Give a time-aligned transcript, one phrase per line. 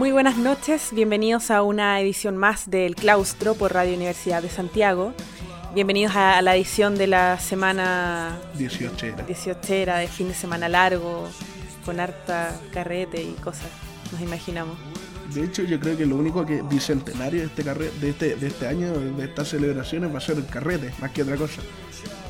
[0.00, 5.12] Muy buenas noches, bienvenidos a una edición más del Claustro por Radio Universidad de Santiago.
[5.74, 11.28] Bienvenidos a la edición de la semana 18 18 de fin de semana largo,
[11.84, 13.66] con harta carrete y cosas,
[14.10, 14.78] nos imaginamos.
[15.34, 18.68] De hecho, yo creo que lo único que bicentenario de este, de este, de este
[18.68, 21.60] año, de estas celebraciones, va a ser el carrete, más que otra cosa.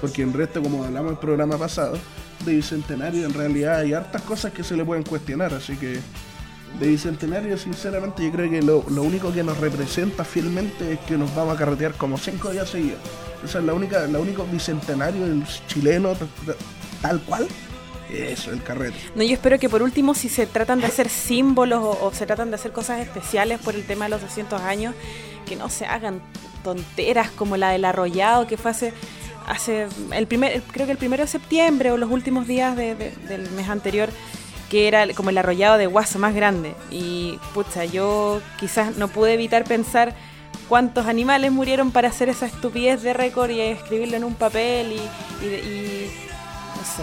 [0.01, 1.97] Porque en resto, como hablamos en el programa pasado,
[2.45, 6.01] de bicentenario en realidad hay hartas cosas que se le pueden cuestionar, así que
[6.79, 11.17] de bicentenario, sinceramente, yo creo que lo, lo, único que nos representa fielmente es que
[11.19, 13.01] nos vamos a carretear como cinco días seguidos.
[13.45, 16.13] Esa es la única, la único bicentenario del chileno
[17.03, 17.49] tal cual.
[18.13, 18.97] Eso, el carrete.
[19.15, 22.51] No, yo espero que por último, si se tratan de hacer símbolos o, se tratan
[22.51, 24.95] de hacer cosas especiales por el tema de los 200 años,
[25.47, 26.21] que no se hagan
[26.65, 28.93] tonteras como la del arrollado que fue hace
[29.47, 33.69] hace el primer creo que el primero de septiembre o los últimos días del mes
[33.69, 34.11] anterior
[34.71, 36.75] que era como el arrollado de Guaso más grande.
[36.91, 40.15] Y pucha, yo quizás no pude evitar pensar
[40.69, 46.11] cuántos animales murieron para hacer esa estupidez de récord y escribirlo en un papel y,
[46.77, 47.03] no sé,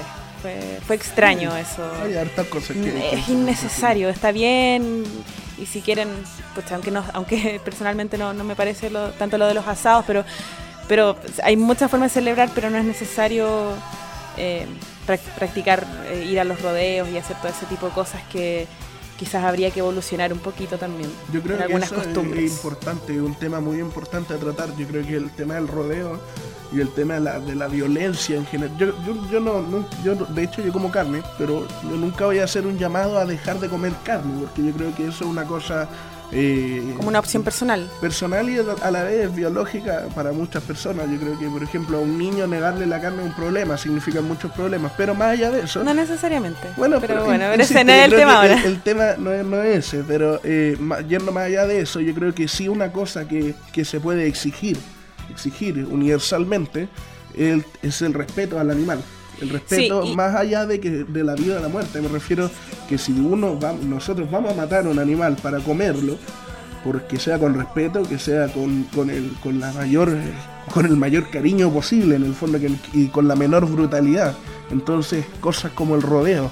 [0.88, 1.83] fue, extraño eso.
[2.01, 3.11] Hay hartas cosas que...
[3.11, 5.03] Es innecesario, está bien
[5.57, 6.07] y si quieren,
[6.55, 10.23] pucha, aunque, no, aunque personalmente no, me parece tanto lo de los asados, pero,
[10.88, 13.73] pero hay muchas formas de celebrar, pero no es necesario...
[14.38, 14.65] Eh,
[15.08, 18.67] practicar, eh, ir a los rodeos y hacer todo ese tipo de cosas que
[19.17, 21.09] quizás habría que evolucionar un poquito también.
[21.33, 22.44] Yo creo que algunas costumbres.
[22.44, 24.75] Es importante, un tema muy importante a tratar.
[24.78, 26.19] Yo creo que el tema del rodeo
[26.72, 28.78] y el tema de la, de la violencia en general.
[28.78, 32.67] Yo, yo, yo no, yo, de hecho, yo como carne, pero nunca voy a hacer
[32.67, 35.89] un llamado a dejar de comer carne, porque yo creo que eso es una cosa
[36.31, 37.89] eh, Como una opción personal.
[38.02, 41.09] Personal y a la vez biológica para muchas personas.
[41.09, 44.22] Yo creo que, por ejemplo, a un niño negarle la carne es un problema, significa
[44.22, 44.91] muchos problemas.
[44.97, 45.84] Pero más allá de eso.
[45.84, 46.69] No necesariamente.
[46.75, 48.62] Bueno, pero, bueno, ese no es el tema ahora.
[48.63, 52.13] El, tema no es, no es, ese, pero eh, yendo más allá de eso, yo
[52.13, 54.78] creo que sí una cosa que, que se puede exigir,
[55.30, 56.90] exigir universalmente,
[57.35, 59.00] es el respeto al animal.
[59.42, 62.02] El respeto más allá de que de la vida o la muerte.
[62.02, 62.50] Me refiero
[62.90, 66.18] que si uno va, nosotros vamos a matar a un animal para comerlo,
[66.84, 70.16] porque sea con respeto, que sea con, con, el, con la mayor
[70.74, 72.59] con el mayor cariño posible en el fondo
[72.94, 74.36] y con la menor brutalidad.
[74.70, 76.52] Entonces, cosas como el rodeo,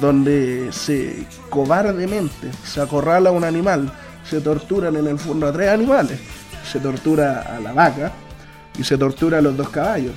[0.00, 3.90] donde se cobardemente se acorrala a un animal,
[4.28, 6.20] se torturan en el fondo a tres animales,
[6.70, 8.12] se tortura a la vaca
[8.78, 10.14] y se tortura a los dos caballos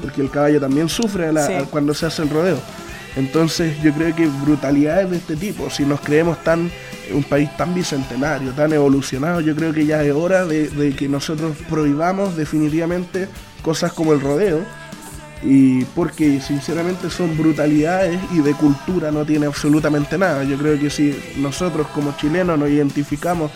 [0.00, 1.30] porque el caballo también sufre
[1.70, 2.58] cuando se hace el rodeo.
[3.16, 6.70] Entonces yo creo que brutalidades de este tipo, si nos creemos tan
[7.12, 11.56] un país tan bicentenario, tan evolucionado, yo creo que ya es hora de, que nosotros
[11.68, 13.28] prohibamos definitivamente
[13.62, 14.60] cosas como el rodeo,
[15.42, 20.42] y porque sinceramente son brutalidades y de cultura no tiene absolutamente nada.
[20.44, 23.50] Yo creo que si nosotros como chilenos nos identificamos,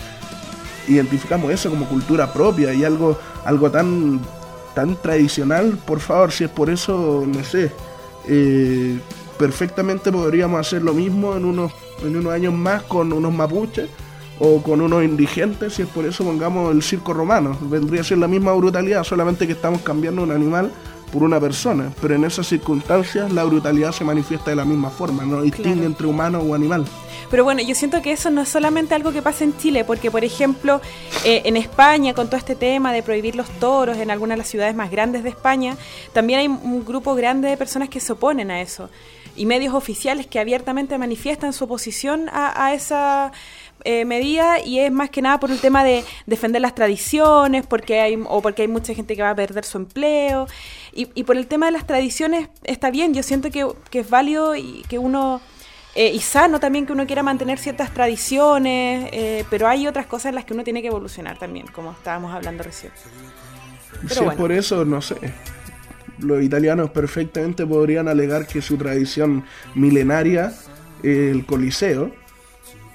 [0.87, 4.21] identificamos eso como cultura propia y algo, algo tan
[4.79, 7.73] tan tradicional, por favor, si es por eso, no sé,
[8.29, 8.97] eh,
[9.37, 13.89] perfectamente podríamos hacer lo mismo en unos, en unos años más con unos mapuches
[14.39, 17.59] o con unos indigentes, si es por eso pongamos el circo romano.
[17.63, 20.71] Vendría a ser la misma brutalidad, solamente que estamos cambiando un animal
[21.13, 25.25] por una persona, pero en esas circunstancias la brutalidad se manifiesta de la misma forma,
[25.25, 26.85] no distingue entre humano o animal.
[27.31, 30.11] Pero bueno, yo siento que eso no es solamente algo que pasa en Chile, porque
[30.11, 30.81] por ejemplo,
[31.25, 34.49] eh, en España, con todo este tema de prohibir los toros en algunas de las
[34.49, 35.77] ciudades más grandes de España,
[36.13, 38.89] también hay un grupo grande de personas que se oponen a eso.
[39.37, 43.31] Y medios oficiales que abiertamente manifiestan su oposición a, esa
[43.85, 48.01] eh, medida y es más que nada por el tema de defender las tradiciones porque
[48.01, 50.47] hay o porque hay mucha gente que va a perder su empleo
[50.93, 54.11] y, y por el tema de las tradiciones está bien yo siento que, que es
[54.11, 55.41] válido y que uno
[55.95, 60.27] eh, y sano también que uno quiera mantener ciertas tradiciones, eh, pero hay otras cosas
[60.27, 62.93] en las que uno tiene que evolucionar también, como estábamos hablando recién.
[64.09, 65.17] si es por eso, no sé.
[66.21, 69.45] Los italianos perfectamente podrían alegar que su tradición
[69.75, 70.53] milenaria
[71.03, 72.13] el Coliseo.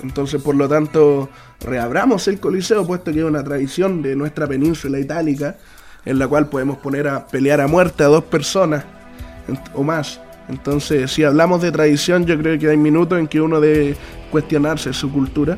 [0.03, 1.29] Entonces, por lo tanto,
[1.61, 5.57] reabramos el Coliseo, puesto que es una tradición de nuestra península itálica,
[6.05, 8.83] en la cual podemos poner a pelear a muerte a dos personas
[9.73, 10.19] o más
[10.50, 13.95] entonces, si hablamos de tradición, yo creo que hay minutos en que uno debe
[14.31, 15.57] cuestionarse su cultura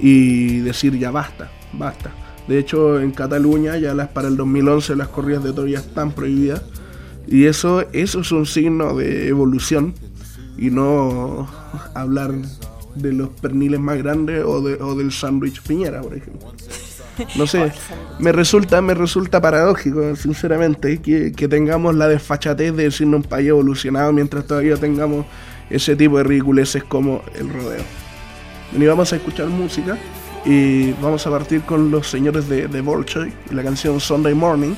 [0.00, 2.12] y decir ya basta, basta.
[2.46, 6.62] De hecho, en Cataluña ya las para el 2011 las corridas de toros están prohibidas
[7.26, 9.94] y eso, eso es un signo de evolución
[10.58, 11.48] y no
[11.94, 12.32] hablar
[12.94, 16.52] de los perniles más grandes o, de, o del sándwich piñera, por ejemplo.
[17.36, 17.72] No sé,
[18.18, 24.12] me resulta, me resulta paradójico, sinceramente, que, tengamos la desfachatez de decirnos un país evolucionado
[24.12, 25.26] mientras todavía tengamos
[25.70, 27.82] ese tipo de ridiculeces como el rodeo.
[28.72, 29.96] y vamos a escuchar música.
[30.46, 34.74] Y vamos a partir con los señores de, de Bolshoi y la canción Sunday Morning.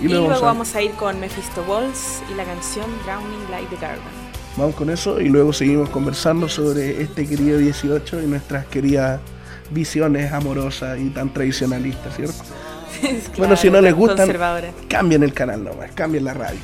[0.00, 0.82] Y, luego, vamos a...
[0.82, 4.25] ir con Mephisto Waltz y la canción Drowning Like the Garden.
[4.56, 9.20] Vamos con eso y luego seguimos conversando sobre este querido 18 y nuestras queridas
[9.70, 12.42] visiones amorosas y tan tradicionalistas, ¿cierto?
[13.38, 14.30] bueno, si no les gustan,
[14.88, 16.58] cambien el canal nomás, cambien la radio.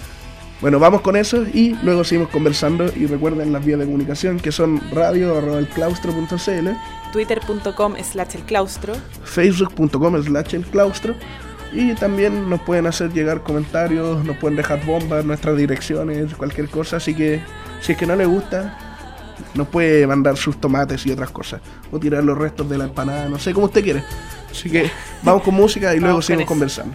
[0.62, 4.53] Bueno, vamos con eso y luego seguimos conversando y recuerden las vías de comunicación que
[4.53, 6.69] son radio.elclaustro.cl
[7.12, 8.94] twitter.com slash el claustro
[9.25, 11.15] facebook.com slash el claustro
[11.73, 16.99] y también nos pueden hacer llegar comentarios, nos pueden dejar bombas, nuestras direcciones, cualquier cosa,
[16.99, 17.43] así que
[17.82, 18.79] si es que no les gusta,
[19.55, 23.29] nos puede mandar sus tomates y otras cosas, o tirar los restos de la empanada,
[23.29, 24.05] no sé, como usted quiere.
[24.50, 24.90] Así que
[25.23, 26.94] vamos con música y luego seguimos conversando.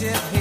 [0.00, 0.39] friendship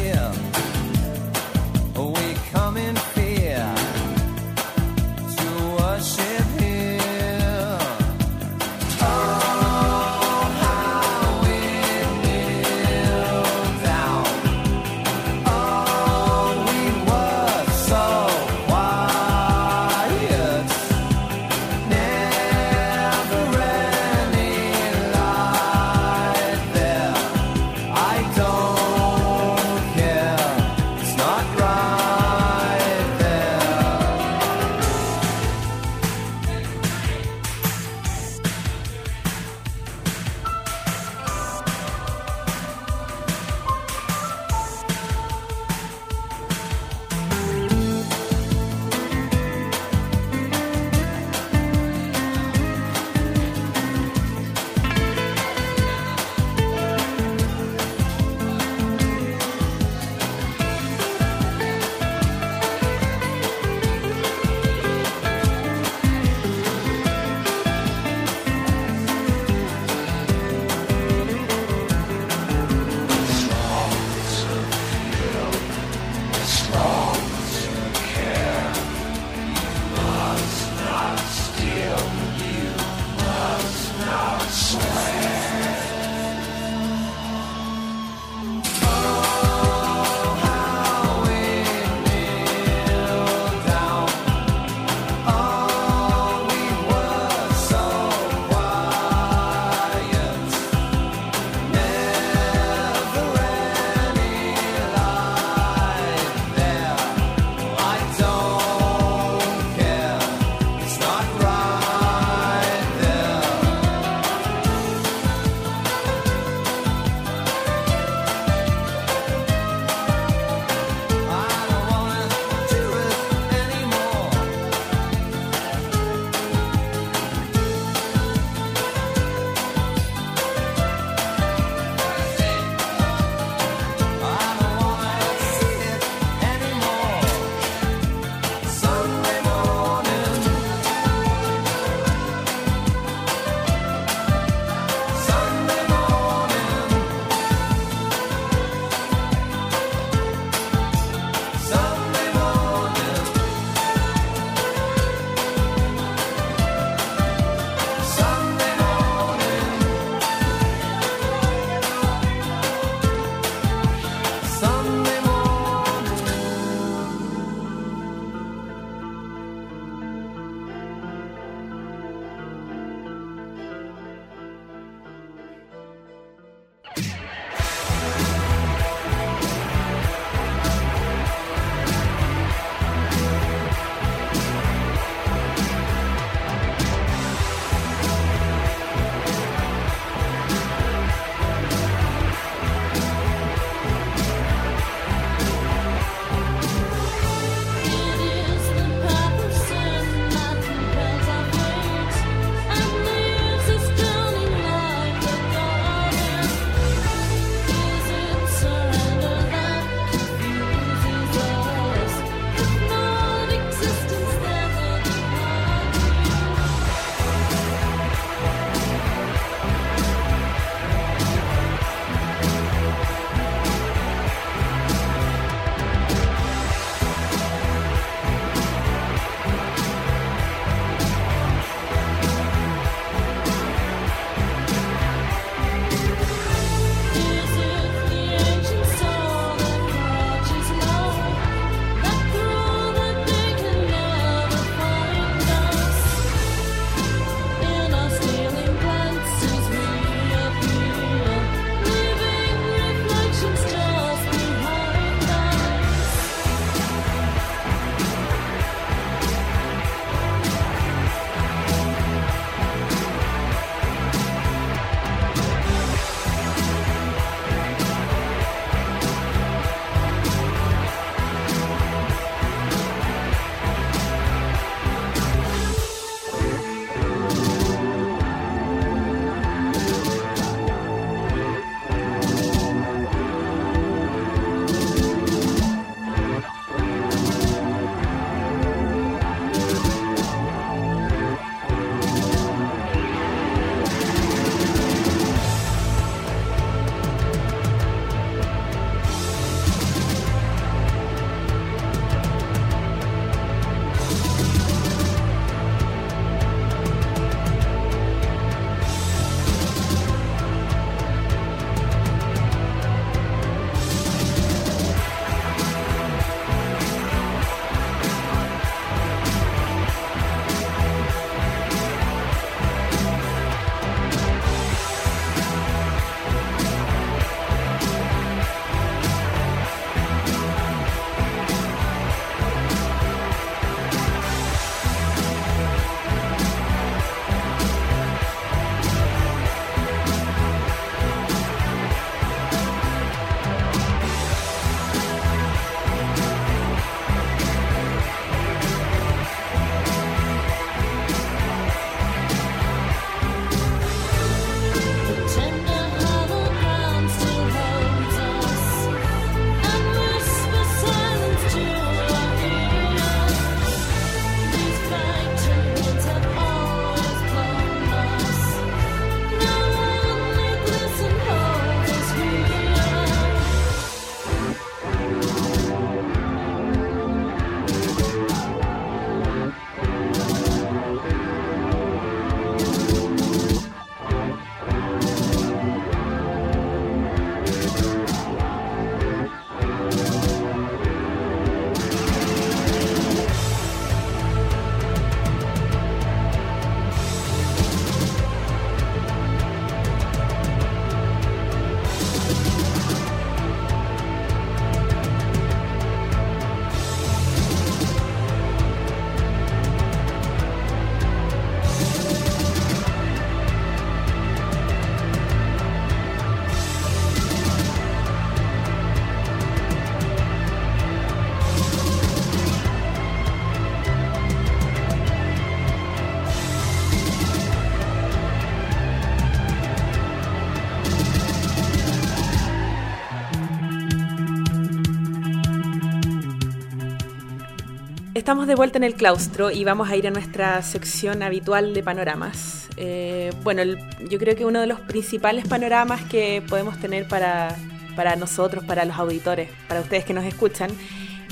[438.29, 441.81] Estamos de vuelta en el claustro y vamos a ir a nuestra sección habitual de
[441.81, 442.69] panoramas.
[442.77, 443.63] Eh, bueno,
[444.07, 447.55] yo creo que uno de los principales panoramas que podemos tener para,
[447.95, 450.69] para nosotros, para los auditores, para ustedes que nos escuchan,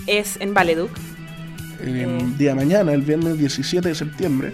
[0.08, 0.90] es en Valeduc.
[1.80, 4.52] El eh, día mañana, el viernes 17 de septiembre.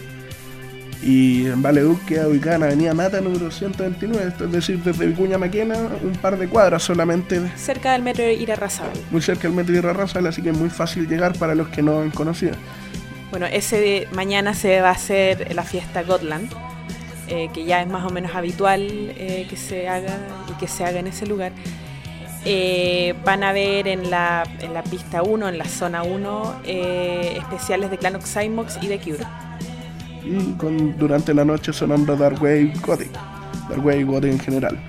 [1.06, 5.76] Y en Valeduc queda ubicada en Avenida Mata número 129, es decir, desde Vicuña Maquena,
[6.02, 7.42] un par de cuadras solamente.
[7.58, 8.94] Cerca del metro Irarrázaval.
[9.12, 12.00] Muy cerca del metro Irarrázaval, así que es muy fácil llegar para los que no
[12.00, 12.54] han conocido.
[13.32, 16.50] Bueno, ese de mañana se va a hacer la fiesta Gotland,
[17.28, 20.18] eh, que ya es más o menos habitual eh, que se haga
[20.50, 21.52] y que se haga en ese lugar.
[22.46, 27.92] Eh, van a ver en la, en la pista 1, en la zona 1, especiales
[27.92, 29.26] de Clan Oxymox y de Cure
[30.26, 33.12] y con, durante la noche sonando Dark Wave Gothic,
[33.70, 34.80] Dark Wave Gothic en general.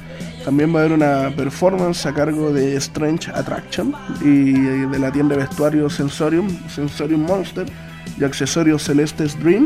[0.44, 5.36] También va a haber una performance a cargo de Strange Attraction y de la tienda
[5.36, 7.66] de vestuario Sensorium, Sensorium Monster
[8.18, 9.64] y accesorios Celestes Dream,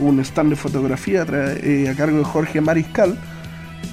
[0.00, 3.16] un stand de fotografía eh, a cargo de Jorge Mariscal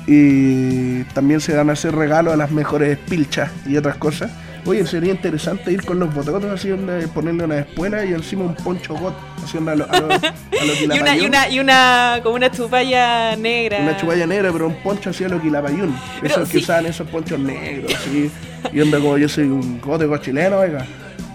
[0.07, 4.31] y también se van a hacer regalos a las mejores pilchas y otras cosas.
[4.65, 6.69] Oye, sería interesante ir con los bototos así,
[7.13, 10.07] ponerle una espuela y encima un poncho got, haciendo a lo, a lo,
[10.95, 13.79] y, una, y, una, y una, como una chupalla negra.
[13.79, 15.93] Una chupalla negra, pero un poncho así a lo quilapayún.
[16.21, 18.31] Esos que usaban esos ponchos negros, así.
[18.71, 20.85] Y onda como yo soy un gótico chileno, oiga.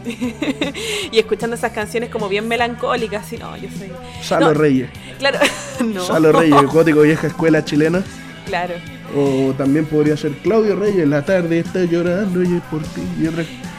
[1.12, 3.90] y escuchando esas canciones como bien melancólicas, así, no, yo soy...
[4.22, 4.88] Salo Reyes.
[5.18, 5.38] Claro,
[5.84, 6.02] no.
[6.02, 8.02] Salo Reyes, gótico vieja escuela chilena.
[8.46, 8.74] Claro.
[9.16, 13.02] O también podría ser Claudio Reyes, la tarde está llorando y es por ti.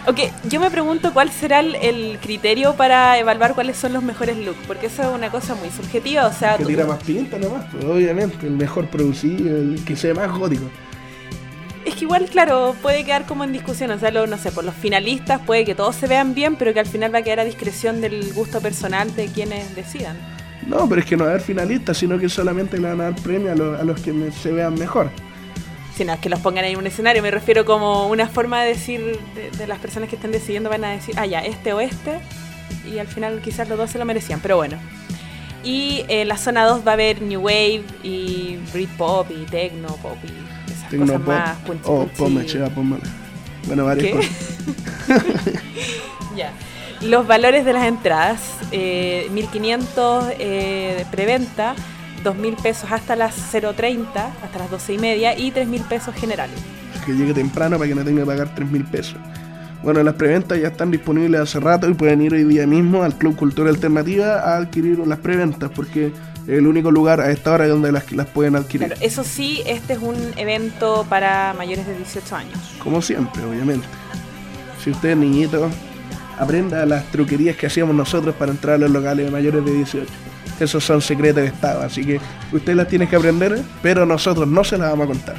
[0.07, 4.59] Ok, yo me pregunto cuál será el, criterio para evaluar cuáles son los mejores looks,
[4.65, 6.57] porque eso es una cosa muy subjetiva, o sea...
[6.57, 10.63] Que tira más pinta nomás, pues, obviamente, el mejor producido, el que sea más gótico.
[11.85, 14.75] Es que igual, claro, puede quedar como en discusión, o sea, no sé, por los
[14.75, 17.45] finalistas puede que todos se vean bien, pero que al final va a quedar a
[17.45, 20.17] discreción del gusto personal de quienes decidan.
[20.69, 23.05] No, pero es que no va a haber finalistas, sino que solamente le van a
[23.05, 25.09] dar premio a, los que se vean mejor.
[25.95, 29.19] Sino es que los pongan en un escenario, me refiero como una forma de decir,
[29.57, 32.19] de, las personas que estén decidiendo van a decir, ah, ya, este o este,
[32.89, 34.77] y al final quizás los dos se lo merecían, pero bueno.
[35.63, 40.15] Y en la zona 2 va a haber New Wave y Britpop y Techno Pop
[40.23, 42.69] y esas cosas más Oh, ponme, cheva,
[43.67, 44.31] Bueno, varias cosas.
[46.37, 46.53] ya.
[47.01, 51.73] Los valores de las entradas, eh, 1500 eh, de preventa,
[52.25, 54.07] 2.000 pesos hasta las 0.30,
[54.43, 56.57] hasta las 12 y media, y 3.000 pesos generales.
[57.05, 59.15] Que llegue temprano para que no tenga que pagar 3.000 pesos.
[59.81, 63.17] Bueno, las preventas ya están disponibles hace rato y pueden ir hoy día mismo al
[63.17, 66.13] Club Cultura Alternativa a adquirir las preventas porque es
[66.49, 68.93] el único lugar a esta hora donde las, las pueden adquirir.
[68.99, 72.57] eso sí, este es un evento para mayores de 18 años.
[72.83, 73.87] Como siempre, obviamente.
[74.83, 75.69] Si usted es niñito,
[76.39, 80.07] aprenda las truquerías que hacíamos nosotros para entrar a los locales de mayores de 18.
[80.59, 82.19] Esos son secretos de Estado, así que
[82.51, 85.35] usted las tiene que aprender, pero nosotros no se las vamos a contar.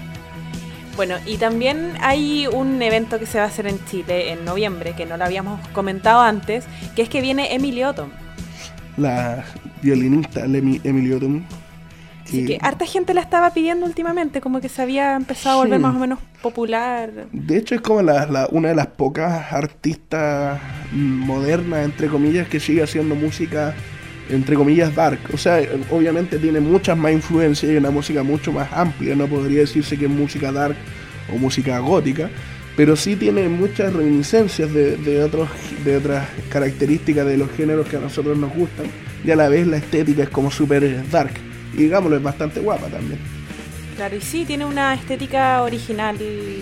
[0.97, 4.95] Bueno, y también hay un evento que se va a hacer en Chile en noviembre,
[4.95, 8.11] que no lo habíamos comentado antes, que es que viene Emily Ottom.
[8.97, 9.45] La
[9.83, 11.43] violinista Emily Ottom,
[12.31, 15.81] Sí, que harta gente la estaba pidiendo últimamente, como que se había empezado a volver
[15.81, 17.11] más o menos popular.
[17.33, 20.61] De hecho, es como la, una de las pocas artistas
[20.93, 23.75] modernas, entre comillas, que sigue haciendo música,
[24.29, 25.19] entre comillas, dark.
[25.33, 29.17] O sea, obviamente tiene muchas más influencias y una música mucho más amplia.
[29.17, 30.77] No podría decirse que es música dark
[31.35, 32.31] o música gótica,
[32.77, 35.49] pero sí tiene muchas reminiscencias de, de, otros,
[35.85, 38.87] de otras características de los géneros que a nosotros nos gustan.
[39.25, 42.87] Y a la vez la estética es como súper dark y digámoslo, es bastante guapa
[42.89, 43.19] también.
[44.01, 46.17] Claro, y sí, tiene una estética original,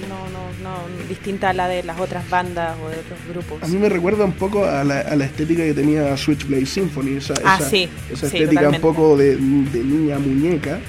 [0.08, 3.62] no, no, no, distinta a la de las otras bandas o de otros grupos.
[3.62, 7.18] A mí me recuerda un poco a la, a la estética que tenía Switchblade Symphony,
[7.18, 10.80] esa, ah, esa, sí, esa estética un poco de, de, niña muñeca.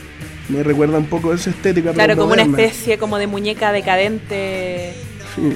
[0.47, 1.93] Me recuerda un poco a esa estética.
[1.93, 4.93] Claro, como una especie como de muñeca decadente.
[5.35, 5.53] Sí,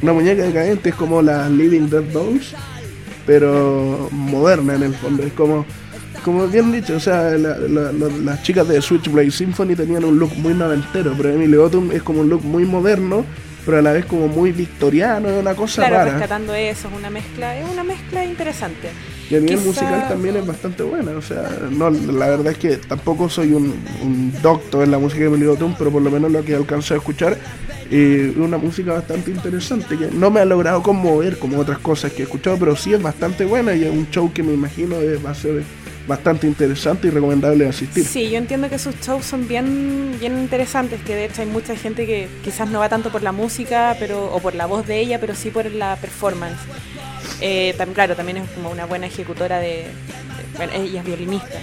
[0.00, 2.54] una muñeca decadente es como las Living Dead Dolls,
[3.26, 5.24] pero moderna en el fondo.
[5.24, 5.66] Es como
[6.26, 11.14] como bien dicho, o sea, las chicas de Switchblade Symphony tenían un look muy noventero,
[11.16, 13.24] pero Emily Autumn es como un look muy moderno,
[13.64, 16.10] pero a la vez como muy victoriano, es una cosa claro, rara.
[16.10, 18.88] rescatando eso, es una mezcla, es una mezcla interesante.
[19.30, 22.76] Y a nivel musical también es bastante buena, o sea, no, la verdad es que
[22.78, 26.44] tampoco soy un, doctor en la música de Emily Autumn, pero por lo menos lo
[26.44, 27.38] que alcanzo a escuchar
[27.88, 32.22] es una música bastante interesante que no me ha logrado conmover como otras cosas que
[32.22, 35.30] he escuchado, pero sí es bastante buena y es un show que me imagino va
[35.30, 35.62] a ser
[36.06, 38.04] bastante interesante y recomendable asistir.
[38.04, 41.76] Sí, yo entiendo que sus shows son bien, bien interesantes, que de hecho hay mucha
[41.76, 45.00] gente que quizás no va tanto por la música pero o por la voz de
[45.00, 46.58] ella, pero sí por la performance.
[47.40, 49.86] Eh, claro, también es como una buena ejecutora de...
[50.56, 51.58] bueno, ella es violinista.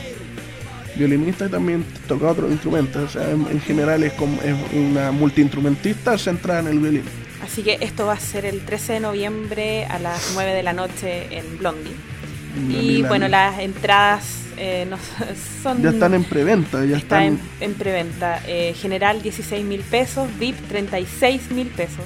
[0.96, 6.18] Violinista y también toca otros instrumentos, o sea, en, general es, como, es una multiinstrumentista
[6.18, 7.04] centrada en el violín.
[7.44, 10.74] Así que esto va a ser el 13 de noviembre a las 9 de la
[10.74, 12.13] noche en Blondie.
[12.56, 14.88] Y bueno, las entradas eh,
[15.64, 15.82] son...
[15.82, 17.40] Ya están en preventa, ya están...
[17.60, 18.42] en, preventa.
[18.48, 22.06] Eh, general 16 mil pesos, VIP 36 mil pesos.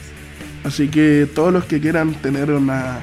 [0.64, 3.00] Así que todos los que quieran tener una,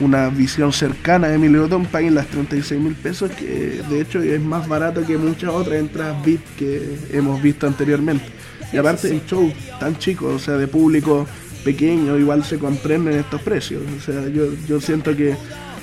[0.00, 4.40] una visión cercana de Emilio Otton paguen las 36 mil pesos, que de hecho es
[4.40, 8.24] más barato que muchas otras entradas VIP que hemos visto anteriormente.
[8.72, 11.26] Y aparte el show tan chico, o sea, de público
[11.64, 13.82] pequeño, igual se comprenden estos precios.
[13.98, 15.34] O sea, yo, yo siento que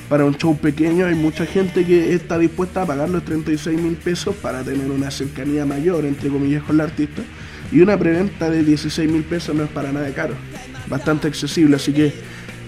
[0.10, 3.96] para un show pequeño hay mucha gente que está dispuesta a pagar los 36 mil
[3.96, 7.22] pesos para tener una cercanía mayor, entre comillas, con el artista.
[7.72, 10.34] Y una preventa de 16 mil pesos no es para nada caro,
[10.88, 11.76] bastante accesible.
[11.76, 12.14] Así que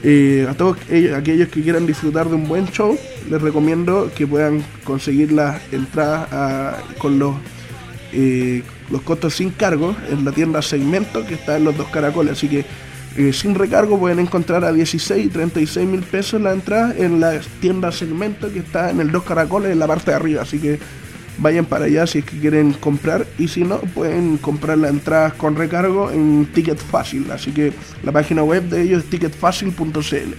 [0.04, 0.78] eh, a todos
[1.16, 2.98] aquellos que quieran disfrutar de un buen show,
[3.30, 7.36] les recomiendo que puedan conseguir las entradas ah, con los,
[8.12, 12.34] eh, los costos sin cargo en la tienda Segmento que está en los dos caracoles.
[12.34, 12.66] Así que
[13.18, 17.40] eh, sin recargo pueden encontrar a 16 y 36 mil pesos la entrada en la
[17.60, 20.44] tienda segmento que está en el Dos Caracoles en la parte de arriba.
[20.44, 20.80] Así que
[21.40, 25.34] vayan para allá si es que quieren comprar y si no pueden comprar las entradas
[25.34, 27.32] con recargo en Ticket Fácil.
[27.32, 30.34] Así que la página web de ellos es ticketfacil.cl.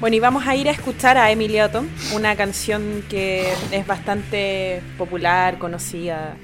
[0.00, 4.82] Bueno, y vamos a ir a escuchar a Emily Otto, una canción que es bastante
[4.98, 6.34] popular, conocida,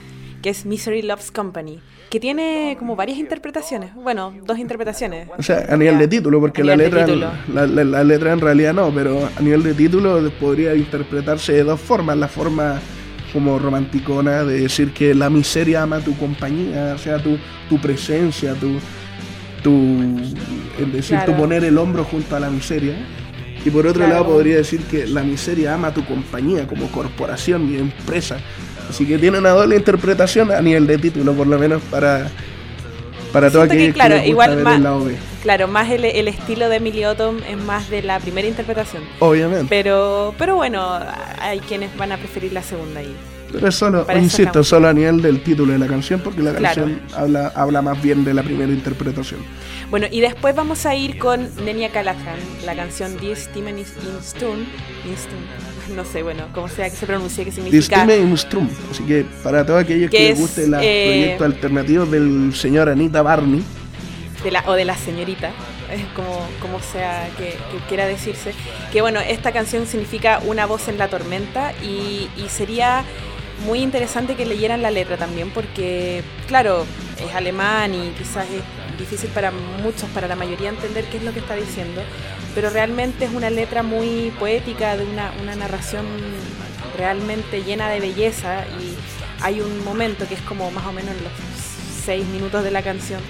[0.42, 3.94] que es Misery Loves Company que tiene como varias interpretaciones.
[3.94, 5.28] Bueno, dos interpretaciones.
[5.36, 8.90] O sea, a nivel de título, porque la letra, la, la, letra en realidad no,
[8.94, 12.16] pero a nivel de título podría interpretarse de dos formas.
[12.16, 12.80] La forma
[13.32, 17.36] como romanticona de decir que la miseria ama tu compañía, o sea, tu,
[17.68, 18.78] tu presencia, tu,
[19.62, 20.18] tu
[20.78, 22.96] es decir, tu poner el hombro junto a la miseria.
[23.64, 27.76] Y por otro lado podría decir que la miseria ama tu compañía como corporación y
[27.76, 28.38] empresa.
[28.88, 32.30] Así que tiene una doble interpretación a nivel de título, por lo menos para,
[33.32, 34.80] para todo aquellos que, claro, igual más,
[35.42, 39.02] Claro, más el, estilo de Emily Ottom es más de la primera interpretación.
[39.20, 39.66] Obviamente.
[39.68, 40.98] Pero, pero bueno,
[41.40, 43.14] hay quienes van a preferir la segunda ahí.
[43.52, 47.00] Pero es solo, insisto, solo a nivel del título de la canción, porque la canción
[47.16, 49.40] habla, habla más bien de la primera interpretación.
[49.90, 54.18] Bueno, y después vamos a ir con Nenia Callahan, la canción This Steven is in
[54.20, 54.66] Stone
[55.94, 58.06] no sé, bueno, como sea que se pronuncie, que significa...
[58.36, 58.68] Strum.
[58.90, 63.22] Así que para todos aquellos que, les guste el eh, proyecto alternativo del señor Anita
[63.22, 63.62] Barney.
[64.42, 65.50] De la, o de la señorita,
[66.14, 67.54] como, como sea que,
[67.88, 68.52] quiera decirse.
[68.92, 73.04] Que bueno, esta canción significa una voz en la tormenta y, y sería
[73.64, 76.86] muy interesante que leyeran la letra también, porque, claro,
[77.18, 78.62] es alemán y quizás es
[78.98, 82.02] difícil para muchos, para la mayoría, entender qué es lo que está diciendo
[82.58, 86.04] pero realmente es una letra muy poética, de una, narración
[86.96, 88.96] realmente llena de belleza y
[89.40, 91.32] hay un momento que es como más o menos en los
[92.04, 93.20] seis minutos de la canción.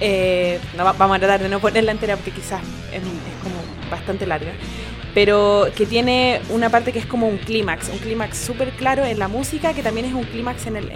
[0.00, 2.60] Eh, vamos a tratar de no ponerla entera porque quizás
[2.92, 3.00] es,
[3.44, 3.54] como
[3.88, 4.50] bastante larga,
[5.14, 9.18] pero que tiene una parte que es como un clímax, un clímax súper claro en
[9.18, 10.90] la música, que también es un clímax en el,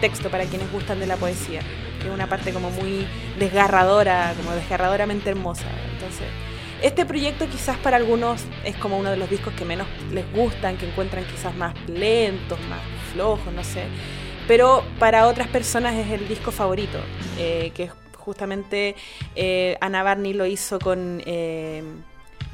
[0.00, 3.06] texto para quienes gustan de la poesía, es una parte como muy
[3.38, 5.66] desgarradora, como desgarradoramente hermosa.
[5.92, 6.26] Entonces,
[6.80, 10.78] este proyecto quizás para algunos es como uno de los discos que menos les gustan,
[10.78, 12.80] que encuentran quizás más lentos, más
[13.12, 13.84] flojos, no sé.
[14.48, 16.98] Pero para otras personas es el disco favorito,
[17.38, 18.96] eh, que justamente
[19.36, 21.82] eh, Ana Barney lo hizo con eh,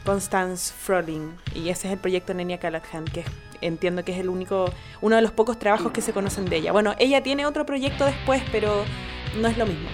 [0.07, 3.25] Constance Froling y ese es el proyecto Nenia Callahan, que
[3.61, 6.73] entiendo que es el único, uno de los pocos trabajos que se conocen de ella.
[6.73, 8.85] Bueno, ella tiene otro proyecto después, pero
[9.41, 9.89] no es lo mismo.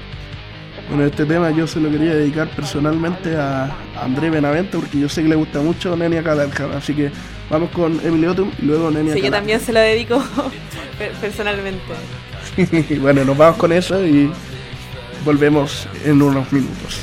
[0.89, 5.23] Bueno, este tema yo se lo quería dedicar personalmente a André Benavente porque yo sé
[5.23, 7.11] que le gusta mucho Nenia Calalca, así que
[7.49, 10.23] vamos con Emily Otum y luego Nenia Sí, yo también se lo dedico
[11.21, 11.83] personalmente.
[13.01, 14.31] bueno, nos vamos con eso y
[15.25, 17.01] volvemos en unos minutos.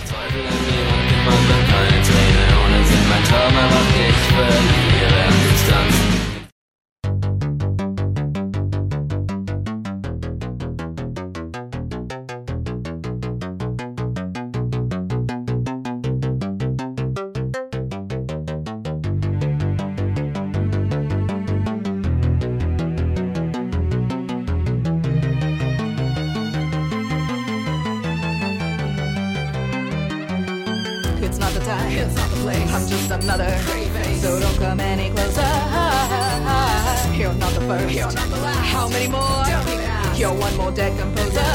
[3.40, 5.99] Stürme und ich verliere Distanz.
[32.10, 32.74] It's not the place.
[32.74, 35.42] I'm just another craving, so don't come any closer.
[37.14, 37.94] You're not the first.
[37.94, 38.70] You're not the last.
[38.74, 39.44] How many more?
[39.46, 40.20] Don't even ask.
[40.20, 41.46] You're one more decomposer.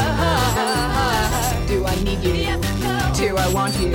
[1.67, 2.33] Do I need you?
[3.19, 3.89] Do I want you?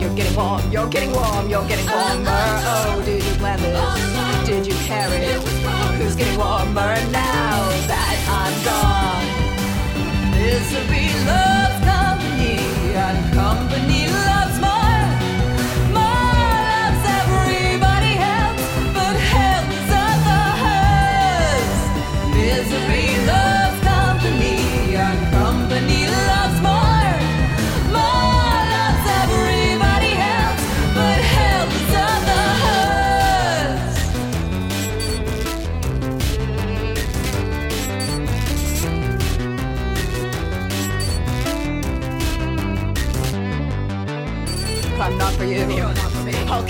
[0.00, 0.70] You're getting warm.
[0.70, 1.48] You're getting warm.
[1.48, 2.30] You're getting oh, warmer.
[2.30, 2.98] Oh, oh.
[2.98, 4.46] oh, did you plan this?
[4.46, 5.40] Did you carry it?
[5.98, 9.26] Who's getting warmer now that I'm gone?
[10.32, 11.47] Misery loves company,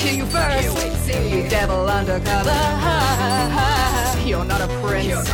[0.09, 1.31] I'll you first.
[1.31, 2.51] You devil undercover.
[4.27, 5.29] You're not a prince.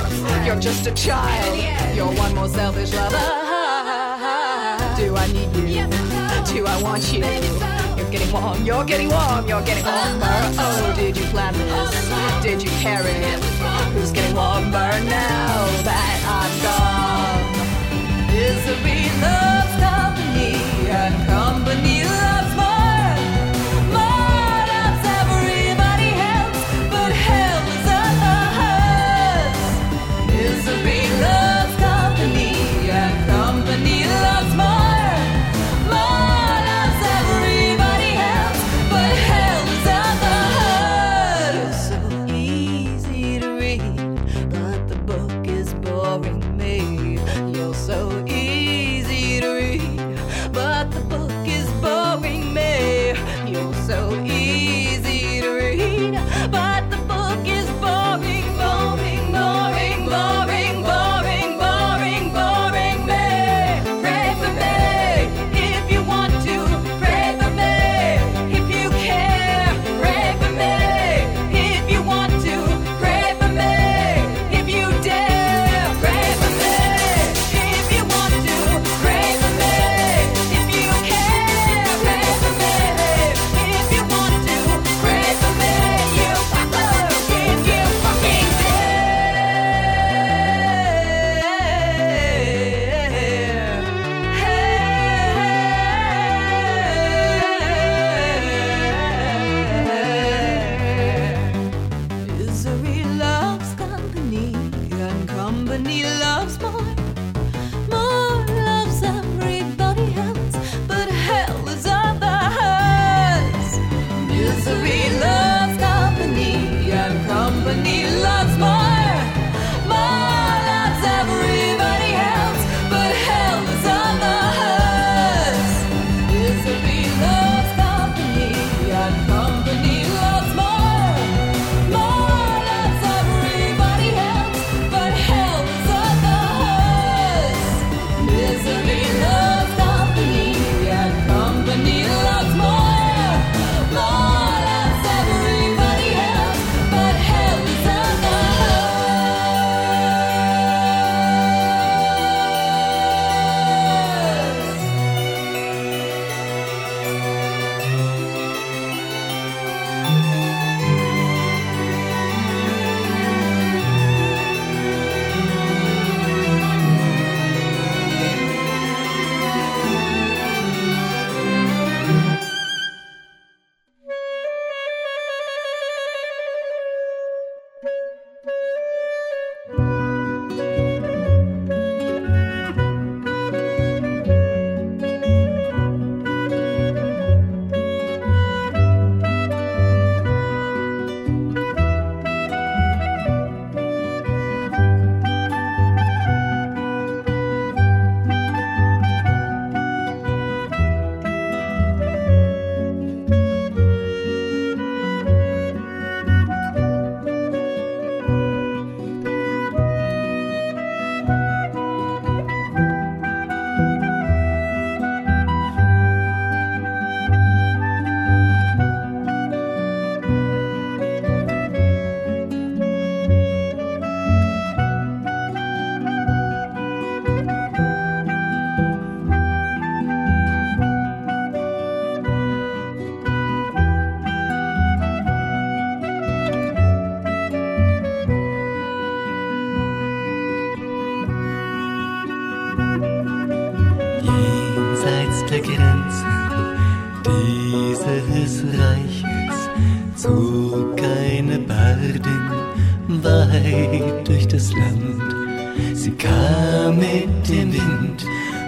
[0.44, 1.94] You're just a child.
[1.94, 3.16] You're one more selfish lover.
[4.96, 5.86] Do I need you?
[6.52, 7.24] Do I want you?
[7.96, 8.64] You're getting warm.
[8.64, 9.46] You're getting warm.
[9.46, 10.24] You're getting warmer.
[10.24, 10.92] Uh-huh.
[10.92, 11.70] Oh, did you plan this?
[11.72, 12.42] Uh-huh.
[12.42, 13.44] Did you carry it?
[13.94, 17.03] Who's getting warmer now that I'm gone?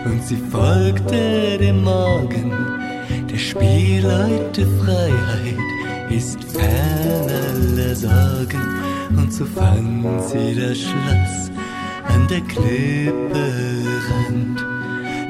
[0.06, 2.52] Und sie folgte dem Morgen.
[3.30, 7.28] Der Spielleute Freiheit ist fern
[7.76, 8.66] aller Sorgen
[9.16, 11.50] und so fand sie das Schloss
[12.08, 13.46] an der Klippe
[14.08, 14.64] Rand.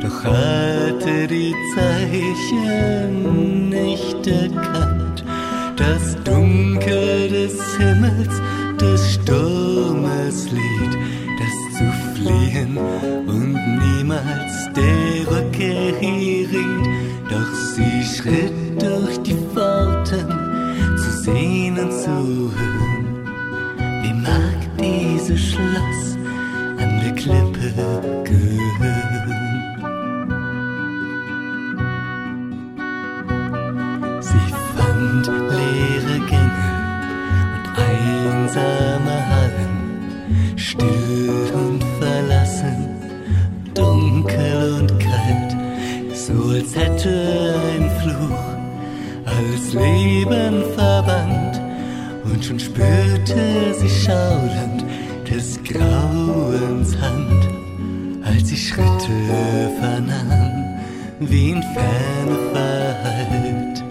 [0.02, 5.24] Doch hatte die Zeichen nicht erkannt,
[5.76, 8.40] das Dunkel des Himmels,
[8.78, 10.98] des Sturmes Lied,
[12.26, 12.76] fliehen
[13.26, 16.50] und niemals der Rückkehr riet.
[17.30, 20.28] Doch sie schritt durch die Pforten,
[20.96, 23.06] zu sehen und zu hören.
[24.02, 26.16] Wie mag dieses Schloss
[26.78, 27.72] an der Klippe
[28.24, 29.42] gehören?
[34.20, 36.68] Sie fand leere Gänge
[37.54, 39.76] und einsame Hallen,
[40.56, 41.05] still
[46.36, 48.44] so als hätte ein Fluch
[49.24, 51.60] alles Leben verbannt.
[52.24, 54.84] Und schon spürte sie schaudernd
[55.30, 57.48] des Grauens Hand,
[58.24, 59.16] als sie Schritte
[59.80, 60.78] vernahm,
[61.20, 63.84] wie in Ferne verhallt.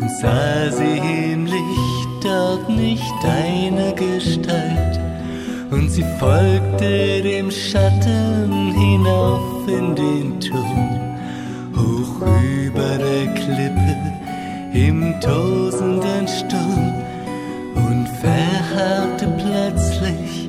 [0.00, 5.00] Und sah sie im Licht dort nicht deine Gestalt.
[5.70, 11.01] Und sie folgte dem Schatten hinauf in den hoch
[12.26, 13.96] über der Klippe
[14.72, 16.94] im tosenden Sturm
[17.74, 20.48] und verharrte plötzlich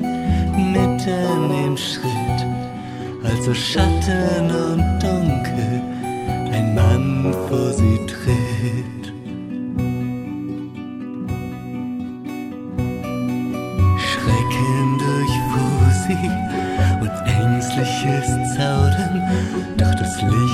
[0.56, 2.46] mitten im Schritt,
[3.22, 5.82] als aus Schatten und Dunkel
[6.52, 9.12] ein Mann vor sie tritt.
[13.98, 16.30] Schrecken durchfuhr sie
[17.00, 19.22] und ängstliches Zaudern,
[19.76, 20.53] doch das Licht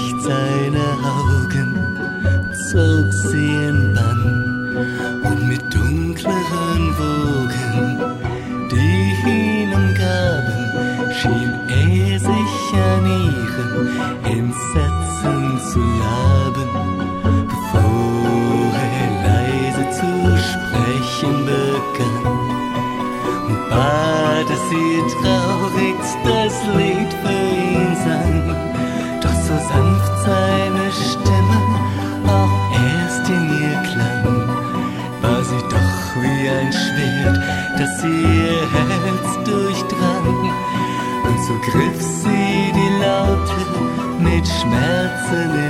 [45.33, 45.70] listening.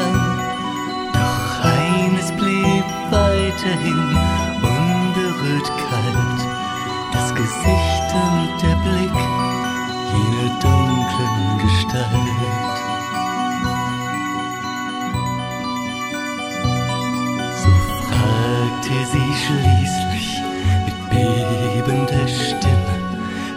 [0.00, 1.12] Durchdrang.
[1.12, 4.16] Doch eines blieb weiterhin
[4.62, 6.40] unberührt kalt,
[7.12, 9.16] das Gesicht und der Blick
[10.12, 12.76] jener dunklen Gestalt.
[17.62, 17.70] So
[18.08, 20.28] fragte sie schließlich
[20.86, 22.96] mit bebender Stimme,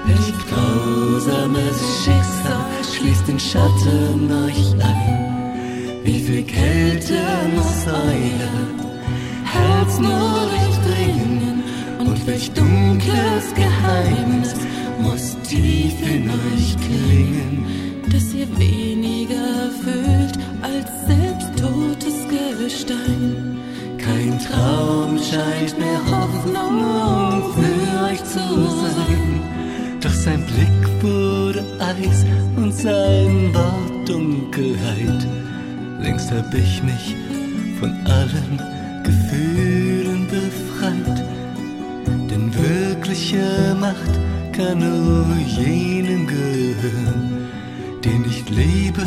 [0.06, 4.28] welch grausames Schicksal schließt den Schatten
[6.46, 7.20] Kälte
[7.56, 8.56] muss euer
[9.46, 11.64] Herz nur durchdringen?
[12.00, 14.56] Und welch dunkles Geheimnis
[15.00, 17.54] muss tief in euch klingen?
[18.14, 23.58] dass ihr weniger fühlt als selbst totes Gestein.
[23.98, 28.40] Kein Traum scheint mehr Hoffnung für euch zu
[28.84, 29.42] sein.
[30.00, 32.26] Doch sein Blick wurde Eis
[32.56, 35.43] und sein Wort Dunkelheit.
[36.04, 37.16] Längst hab ich mich
[37.80, 38.62] von allen
[39.04, 41.24] Gefühlen befreit.
[42.30, 44.20] Denn wirkliche Macht
[44.52, 47.48] kann nur jenem gehören,
[48.04, 49.02] der nicht Liebe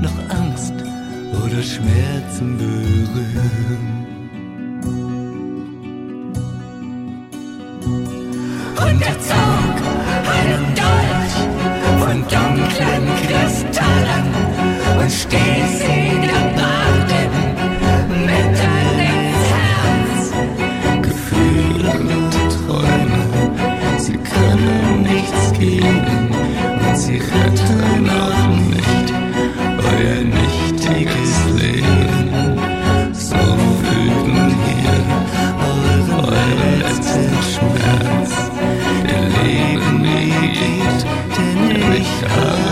[0.00, 0.72] noch Angst
[1.44, 4.06] oder Schmerzen berühren.
[8.86, 9.76] Und er zog
[10.38, 11.36] einen Dolch
[12.02, 14.26] von dunklen Kristallen
[14.98, 15.91] und stieß
[41.02, 42.71] den ich habe.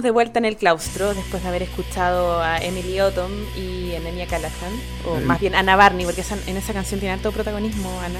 [0.00, 4.26] Estamos de vuelta en el claustro después de haber escuchado a Emily Ottom y Anemia
[4.26, 4.72] Callahan,
[5.06, 5.20] o Eh.
[5.26, 8.18] más bien Ana Barney, porque esa- en esa canción tiene alto protagonismo, Ana.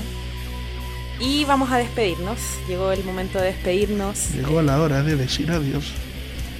[1.20, 5.92] Y vamos a despedirnos, llegó el momento de despedirnos, Llegó la hora de decir adiós.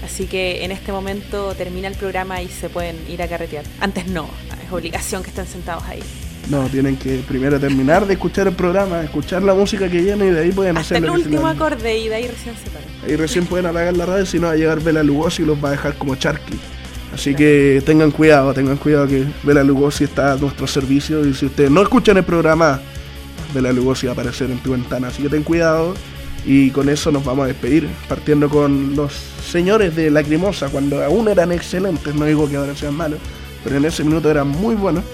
[0.03, 3.67] así que en este momento termina el programa y se pueden ir a carretear.
[3.79, 4.27] Antes no,
[4.65, 6.03] es obligación que estén sentados ahí.
[6.51, 10.31] No, tienen que primero terminar de escuchar el programa, escuchar la música que viene y
[10.31, 12.89] de ahí pueden Hasta hacer el último acorde y de ahí recién se paran.
[13.07, 15.65] Ahí recién pueden apagar la radio, si no va a llegar Bela Lugosi y los
[15.65, 16.59] va a dejar como charqui.
[17.15, 21.47] Así que tengan cuidado, tengan cuidado que Bela Lugosi está a nuestro servicio y si
[21.47, 22.81] ustedes no escuchan el programa,
[23.55, 25.07] Bela Lugosi va a aparecer en tu ventana.
[25.07, 25.95] Así que ten cuidado
[26.45, 31.29] y con eso nos vamos a despedir, partiendo con los señores de Lacrimosa, cuando aún
[31.29, 33.21] eran excelentes, no digo que ahora sean malos,
[33.63, 35.05] pero en ese minuto eran muy buenos.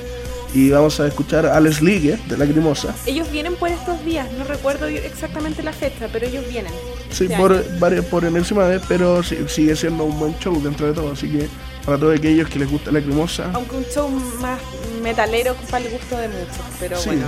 [0.54, 2.94] Y vamos a escuchar a Les Ligue de Lacrimosa.
[3.04, 6.72] Ellos vienen por estos días, no recuerdo exactamente la fecha, pero ellos vienen.
[7.10, 7.62] Sí, este por, año.
[7.78, 11.12] varias, por enésima vez, pero sí- sigue siendo un buen show dentro de todo.
[11.12, 11.46] Así que
[11.84, 14.08] para todos aquellos que les gusta la cremosa, Aunque un show
[14.40, 14.58] más
[15.02, 17.10] metalero para el gusto de muchos, pero sí.
[17.10, 17.26] bueno.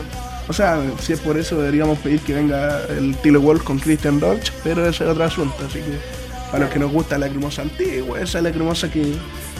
[0.48, 4.18] O sea, si es por eso deberíamos pedir que venga el Tilo Wolf con Christian
[4.18, 5.54] Dolch, pero ese es otro asunto.
[5.68, 5.98] Así que
[6.50, 9.12] para los que nos gusta la cremosa antigua, esa es la cremosa que,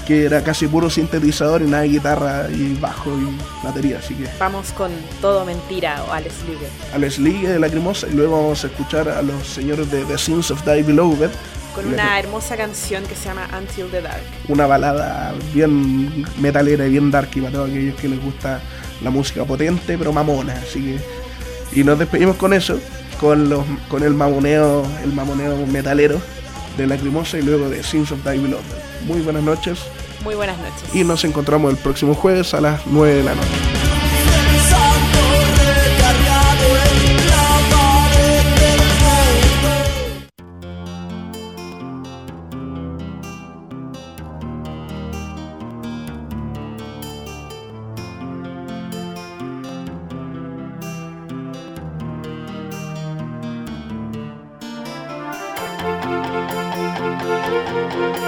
[0.08, 3.98] que era casi puro sintetizador y nada de guitarra y bajo y batería.
[3.98, 4.90] Así que Vamos con
[5.20, 6.70] Todo Mentira o Alex Luger.
[6.94, 10.06] a Les Ligue de la cremosa y luego vamos a escuchar a los señores de
[10.06, 11.28] The Sins of Die Beloved.
[11.74, 14.22] Con una hermosa canción que se llama Until the Dark.
[14.48, 18.60] una balada bien metalera y bien darky para todos aquellos que les gusta
[19.02, 22.80] la música potente pero mamona así que y nos despedimos con eso
[23.20, 26.20] con los con el mamoneo el mamoneo metalero
[26.76, 29.78] de Lacrimosa y luego de Sins of Die Beloved muy buenas noches
[30.24, 30.94] Muy buenas noches.
[30.94, 33.78] y nos encontramos el próximo jueves a las 9 de la noche
[57.88, 58.27] Thank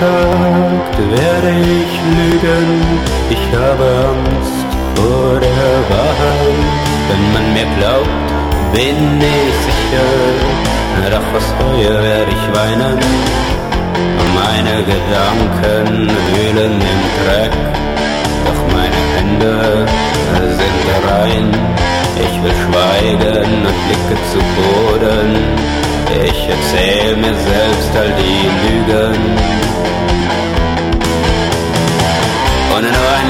[0.00, 2.68] man mich fragt, werde ich lügen.
[3.30, 6.60] Ich habe Angst vor der Wahrheit.
[7.08, 8.28] Wenn man mir glaubt,
[8.72, 10.10] bin ich sicher.
[11.10, 12.98] Doch aus Reue werde ich weinen.
[14.34, 17.52] Meine Gedanken wühlen im Dreck.
[18.46, 19.86] Doch meine Hände
[20.60, 21.46] sind rein.
[22.16, 25.36] Ich will schweigen und blicke zu Boden.
[26.24, 29.69] Ich erzähl mir selbst all die Lügen.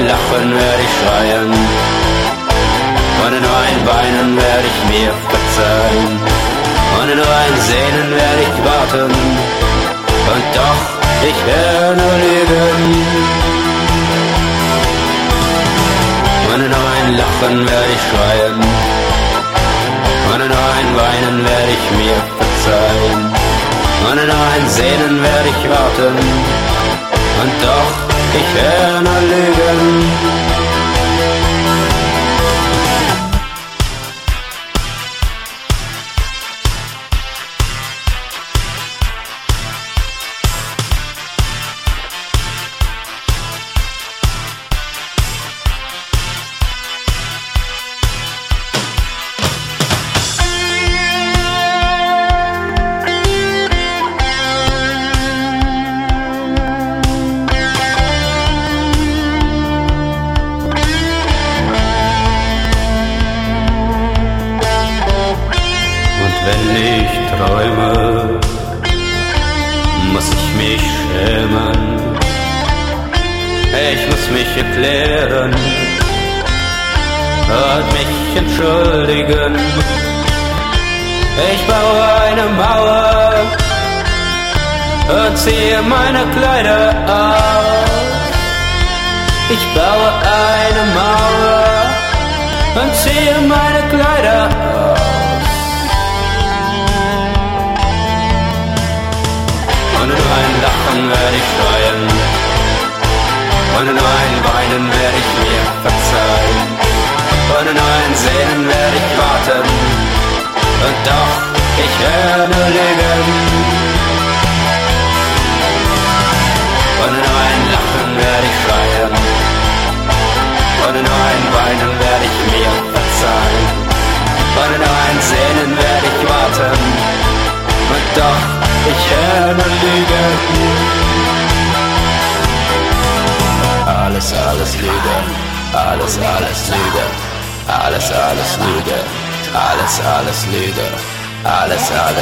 [0.09, 1.51] Lachen werde ich schreien.
[3.23, 6.41] Ohne nur ein Weinen werde ich mir verzeihen.
[7.21, 9.11] Nur ein Sehnen werde ich warten.
[10.33, 10.81] Und doch,
[11.29, 12.11] ich werde nur.
[16.53, 18.57] Ohne nur ein Lachen werde ich schreien.
[20.27, 20.35] Nur
[20.79, 23.21] ein Weinen werde ich mir verzeihen.
[24.03, 24.13] Nur
[24.55, 26.15] ein Sehnen werde ich warten.
[27.41, 27.91] Und doch,
[28.39, 29.80] ich werde nur lügen.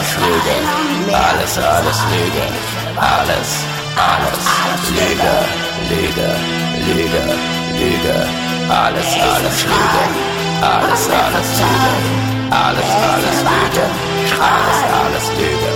[0.10, 1.14] Alles, Lüge.
[1.14, 2.46] Alles, alles Lüge.
[2.98, 3.50] Alles,
[3.96, 4.46] alles
[4.90, 5.36] Lüge.
[5.90, 6.30] Lüge,
[6.88, 7.24] Lüge,
[7.78, 8.16] Lüge.
[8.70, 10.04] Alles, alles Lüge.
[10.62, 11.94] Alles, alles Lüge.
[12.50, 13.86] Alles, alles Lüge.
[14.50, 15.72] Alles, alles Lüge.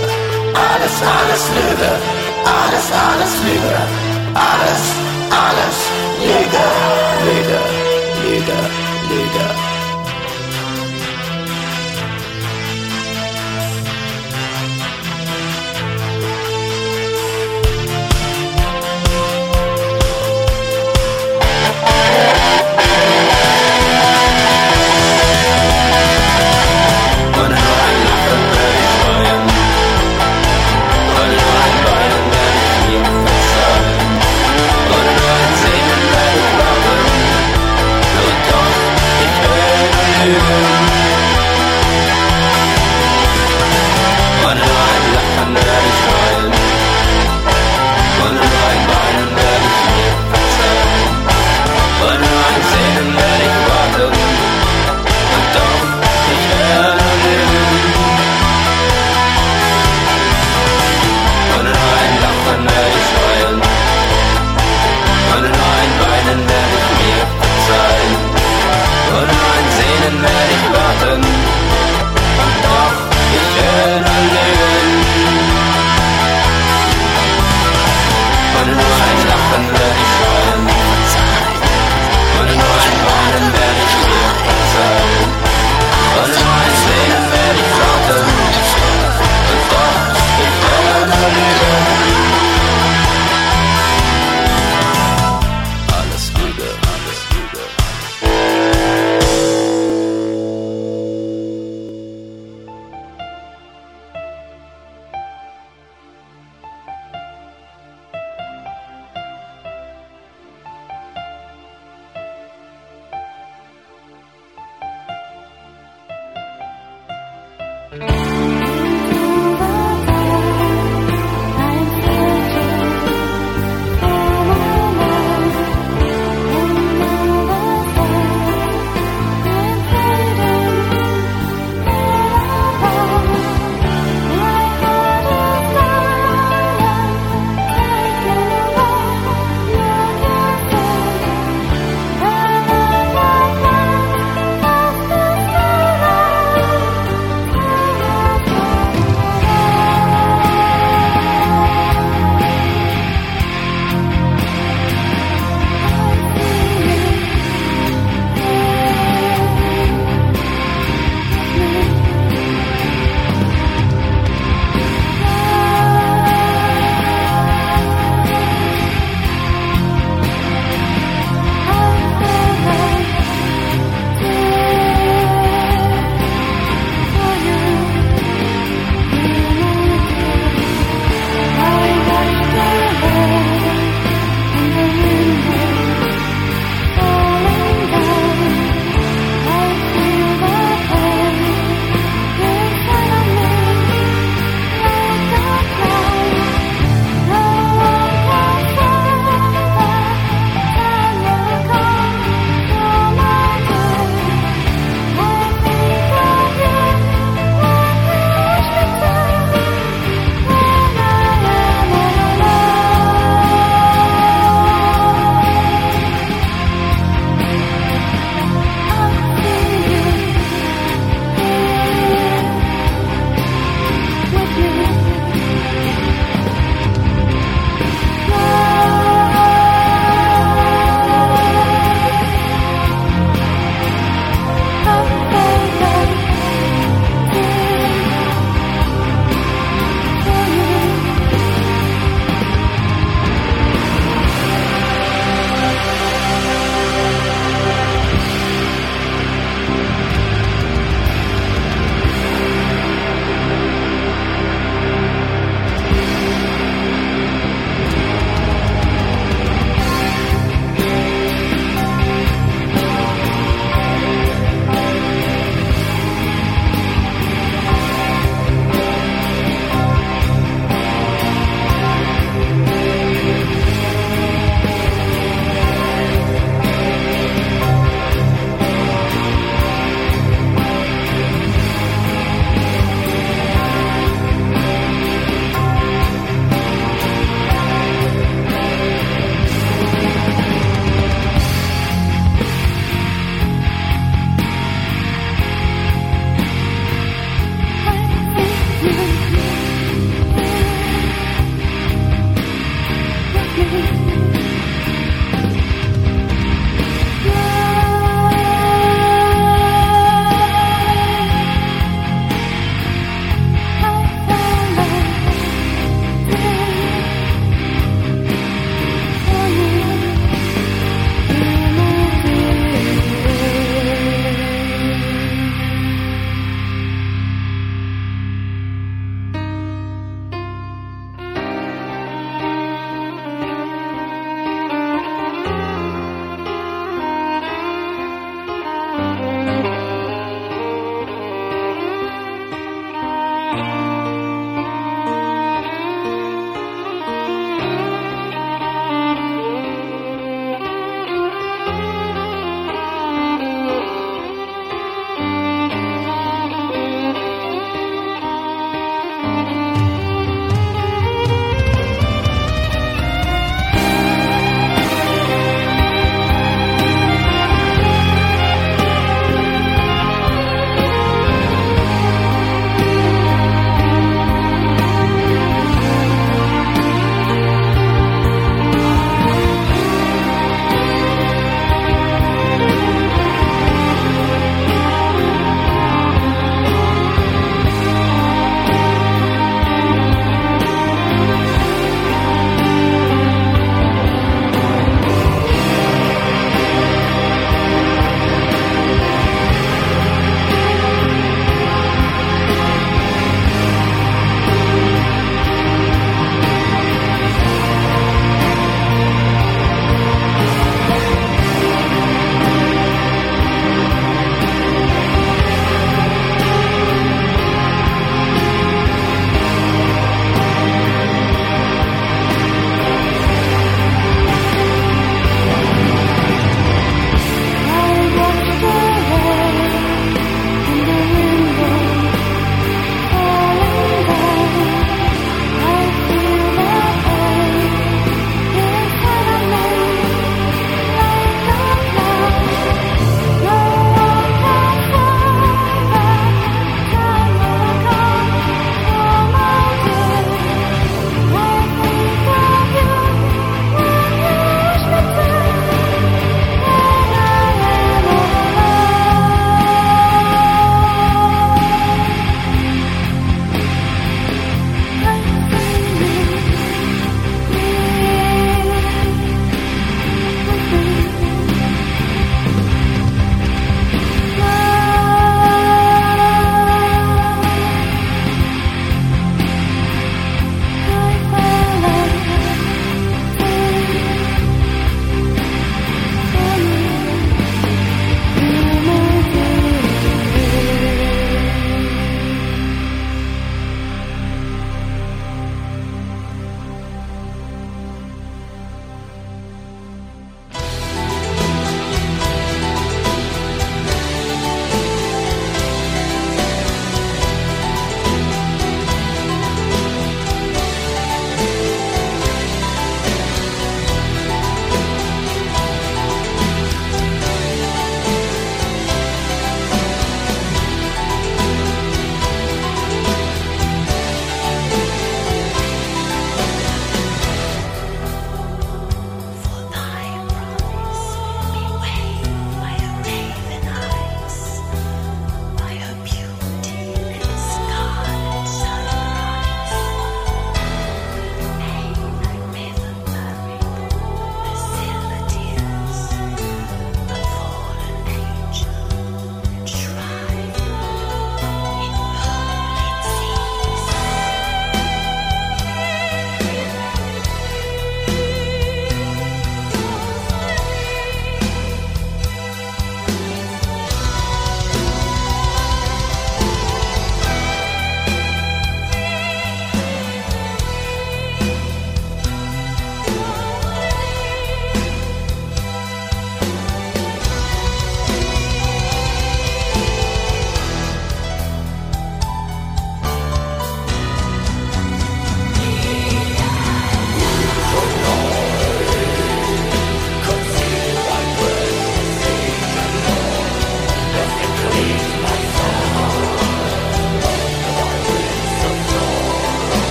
[0.54, 1.92] Alles, alles Lüge.
[2.44, 3.76] Alles, alles Lüge.
[4.34, 4.82] Alles,
[5.30, 5.78] alles
[6.26, 6.64] Lüge.
[7.24, 7.60] Lüge,
[8.22, 8.58] Lüge,
[9.08, 9.63] Lüge.